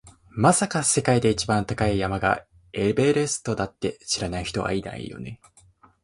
[0.31, 5.39] まさか、世界で一番高い山がエベレストだって知らない人はいないよね？